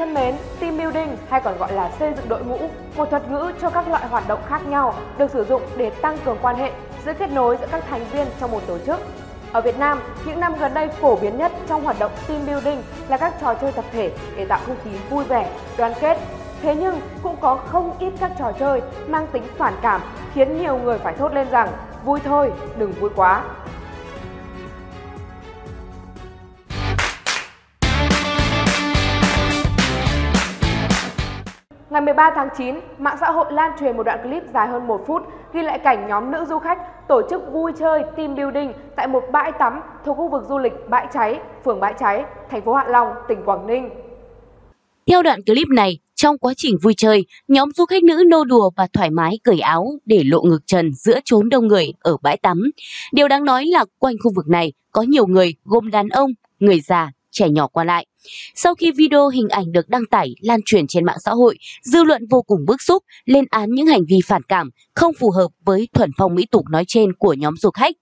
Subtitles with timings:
[0.00, 2.58] thân mến, team building hay còn gọi là xây dựng đội ngũ,
[2.96, 6.18] một thuật ngữ cho các loại hoạt động khác nhau được sử dụng để tăng
[6.24, 6.72] cường quan hệ
[7.04, 9.00] giữa kết nối giữa các thành viên trong một tổ chức.
[9.52, 12.82] Ở Việt Nam, những năm gần đây phổ biến nhất trong hoạt động team building
[13.08, 16.18] là các trò chơi tập thể để tạo không khí vui vẻ, đoàn kết.
[16.62, 20.00] Thế nhưng cũng có không ít các trò chơi mang tính phản cảm
[20.34, 21.68] khiến nhiều người phải thốt lên rằng
[22.04, 23.42] vui thôi, đừng vui quá.
[31.90, 35.04] Ngày 13 tháng 9, mạng xã hội lan truyền một đoạn clip dài hơn 1
[35.06, 35.22] phút
[35.52, 39.24] ghi lại cảnh nhóm nữ du khách tổ chức vui chơi team building tại một
[39.32, 42.84] bãi tắm thuộc khu vực du lịch Bãi Cháy, phường Bãi Cháy, thành phố Hạ
[42.88, 43.90] Long, tỉnh Quảng Ninh.
[45.06, 48.70] Theo đoạn clip này, trong quá trình vui chơi, nhóm du khách nữ nô đùa
[48.76, 52.36] và thoải mái cởi áo để lộ ngực trần giữa chốn đông người ở bãi
[52.36, 52.62] tắm.
[53.12, 56.80] Điều đáng nói là quanh khu vực này có nhiều người gồm đàn ông, người
[56.80, 58.06] già, trẻ nhỏ qua lại.
[58.54, 62.04] Sau khi video hình ảnh được đăng tải lan truyền trên mạng xã hội, dư
[62.04, 65.48] luận vô cùng bức xúc lên án những hành vi phản cảm không phù hợp
[65.64, 67.96] với thuần phong mỹ tục nói trên của nhóm du khách.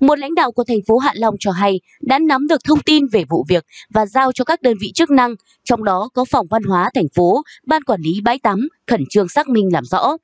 [0.00, 3.06] Một lãnh đạo của thành phố Hạ Long cho hay đã nắm được thông tin
[3.06, 5.34] về vụ việc và giao cho các đơn vị chức năng,
[5.64, 9.28] trong đó có phòng văn hóa thành phố, ban quản lý bãi tắm khẩn trương
[9.28, 10.16] xác minh làm rõ.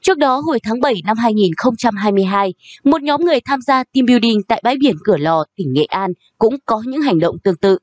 [0.00, 4.60] Trước đó, hồi tháng 7 năm 2022, một nhóm người tham gia team building tại
[4.64, 7.78] bãi biển Cửa Lò, tỉnh Nghệ An cũng có những hành động tương tự.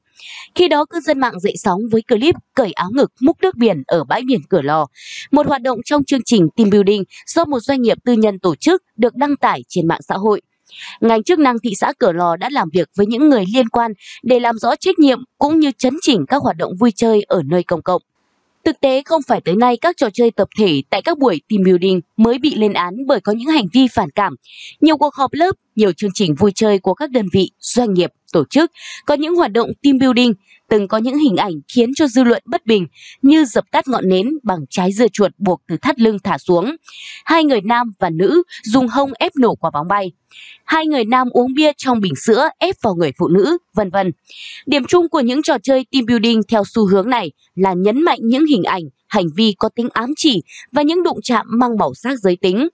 [0.55, 3.83] Khi đó, cư dân mạng dậy sóng với clip cởi áo ngực múc nước biển
[3.87, 4.87] ở bãi biển Cửa Lò,
[5.31, 8.55] một hoạt động trong chương trình team building do một doanh nghiệp tư nhân tổ
[8.55, 10.41] chức được đăng tải trên mạng xã hội.
[11.01, 13.91] Ngành chức năng thị xã Cửa Lò đã làm việc với những người liên quan
[14.23, 17.41] để làm rõ trách nhiệm cũng như chấn chỉnh các hoạt động vui chơi ở
[17.45, 18.01] nơi công cộng.
[18.65, 21.63] Thực tế không phải tới nay các trò chơi tập thể tại các buổi team
[21.63, 24.35] building mới bị lên án bởi có những hành vi phản cảm.
[24.81, 28.11] Nhiều cuộc họp lớp, nhiều chương trình vui chơi của các đơn vị, doanh nghiệp,
[28.33, 28.71] tổ chức
[29.05, 30.33] có những hoạt động team building
[30.71, 32.87] từng có những hình ảnh khiến cho dư luận bất bình
[33.21, 36.75] như dập tắt ngọn nến bằng trái dưa chuột buộc từ thắt lưng thả xuống.
[37.25, 40.11] Hai người nam và nữ dùng hông ép nổ quả bóng bay.
[40.65, 44.11] Hai người nam uống bia trong bình sữa ép vào người phụ nữ, vân vân.
[44.65, 48.19] Điểm chung của những trò chơi team building theo xu hướng này là nhấn mạnh
[48.21, 50.41] những hình ảnh hành vi có tính ám chỉ
[50.71, 52.67] và những đụng chạm mang màu sắc giới tính.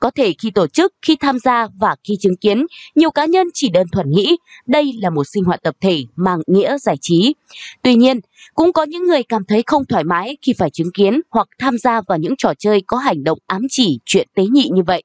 [0.00, 3.46] Có thể khi tổ chức, khi tham gia và khi chứng kiến, nhiều cá nhân
[3.54, 4.36] chỉ đơn thuần nghĩ
[4.66, 7.34] đây là một sinh hoạt tập thể mang nghĩa giải trí.
[7.82, 8.20] Tuy nhiên,
[8.54, 11.78] cũng có những người cảm thấy không thoải mái khi phải chứng kiến hoặc tham
[11.78, 15.02] gia vào những trò chơi có hành động ám chỉ chuyện tế nhị như vậy.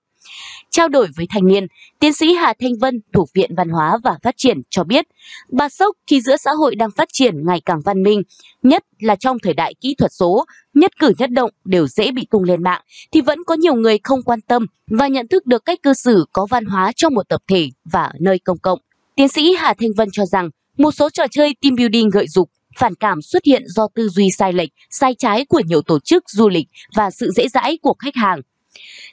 [0.69, 1.68] Trao đổi với thanh niên,
[2.00, 5.06] tiến sĩ Hà Thanh Vân thuộc Viện Văn hóa và Phát triển cho biết,
[5.52, 8.22] bà sốc khi giữa xã hội đang phát triển ngày càng văn minh,
[8.63, 12.28] nhất là trong thời đại kỹ thuật số, nhất cử nhất động đều dễ bị
[12.31, 12.81] tung lên mạng,
[13.12, 16.25] thì vẫn có nhiều người không quan tâm và nhận thức được cách cư xử
[16.34, 18.80] có văn hóa trong một tập thể và nơi công cộng.
[19.16, 22.50] Tiến sĩ Hà Thanh Vân cho rằng, một số trò chơi team building gợi dục
[22.78, 26.24] phản cảm xuất hiện do tư duy sai lệch, sai trái của nhiều tổ chức
[26.30, 28.41] du lịch và sự dễ dãi của khách hàng.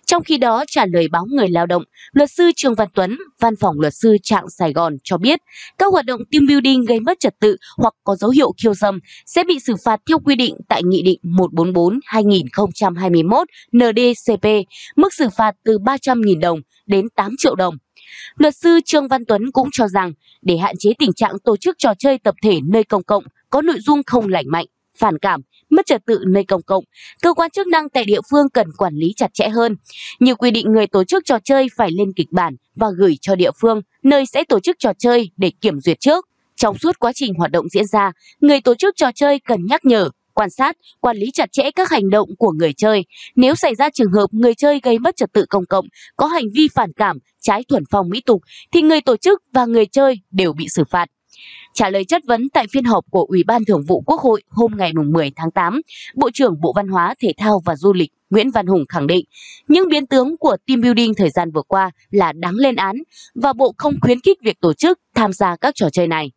[0.06, 1.82] Trong khi đó, trả lời báo người lao động,
[2.12, 5.40] luật sư Trương Văn Tuấn, văn phòng luật sư Trạng Sài Gòn cho biết,
[5.78, 8.98] các hoạt động team building gây mất trật tự hoặc có dấu hiệu khiêu dâm
[9.26, 14.46] sẽ bị xử phạt theo quy định tại Nghị định 144-2021 NDCP,
[14.96, 17.76] mức xử phạt từ 300.000 đồng đến 8 triệu đồng.
[18.36, 20.12] Luật sư Trương Văn Tuấn cũng cho rằng,
[20.42, 23.62] để hạn chế tình trạng tổ chức trò chơi tập thể nơi công cộng có
[23.62, 24.66] nội dung không lành mạnh,
[24.98, 25.40] phản cảm,
[25.70, 26.84] mất trật tự nơi công cộng,
[27.22, 29.76] cơ quan chức năng tại địa phương cần quản lý chặt chẽ hơn.
[30.20, 33.34] Như quy định người tổ chức trò chơi phải lên kịch bản và gửi cho
[33.34, 36.28] địa phương nơi sẽ tổ chức trò chơi để kiểm duyệt trước.
[36.56, 39.84] Trong suốt quá trình hoạt động diễn ra, người tổ chức trò chơi cần nhắc
[39.84, 43.04] nhở, quan sát, quản lý chặt chẽ các hành động của người chơi.
[43.36, 45.86] Nếu xảy ra trường hợp người chơi gây mất trật tự công cộng,
[46.16, 48.42] có hành vi phản cảm, trái thuần phong mỹ tục,
[48.72, 51.06] thì người tổ chức và người chơi đều bị xử phạt.
[51.76, 54.72] Trả lời chất vấn tại phiên họp của Ủy ban Thường vụ Quốc hội hôm
[54.76, 55.80] ngày 10 tháng 8,
[56.14, 59.24] Bộ trưởng Bộ Văn hóa, Thể thao và Du lịch Nguyễn Văn Hùng khẳng định
[59.68, 62.96] những biến tướng của team building thời gian vừa qua là đáng lên án
[63.34, 66.30] và Bộ không khuyến khích việc tổ chức tham gia các trò chơi này.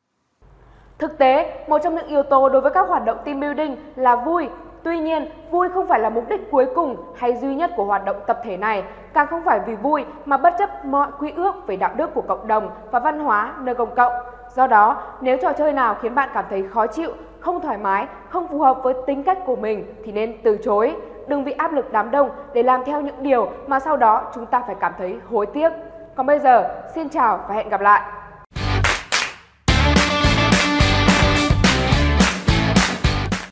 [1.00, 4.15] Thực tế, một trong những yếu tố đối với các hoạt động team building là
[4.25, 4.44] vui.
[4.83, 8.05] Tuy nhiên, vui không phải là mục đích cuối cùng hay duy nhất của hoạt
[8.05, 8.83] động tập thể này,
[9.13, 12.21] càng không phải vì vui mà bất chấp mọi quy ước về đạo đức của
[12.21, 14.13] cộng đồng và văn hóa nơi công cộng.
[14.55, 18.07] Do đó, nếu trò chơi nào khiến bạn cảm thấy khó chịu, không thoải mái,
[18.29, 20.95] không phù hợp với tính cách của mình thì nên từ chối.
[21.27, 24.45] Đừng bị áp lực đám đông để làm theo những điều mà sau đó chúng
[24.45, 25.69] ta phải cảm thấy hối tiếc.
[26.15, 28.01] Còn bây giờ, xin chào và hẹn gặp lại.